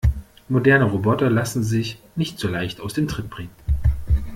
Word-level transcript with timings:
Moderne 0.49 0.85
Roboter 0.85 1.29
lassen 1.29 1.63
sich 1.63 1.99
nicht 2.15 2.39
so 2.39 2.47
leicht 2.47 2.81
aus 2.81 2.95
dem 2.95 3.07
Tritt 3.07 3.29
bringen. 3.29 3.51